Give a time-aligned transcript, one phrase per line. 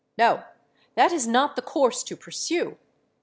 [0.17, 0.43] No:
[0.95, 2.79] that is not the course to pursue.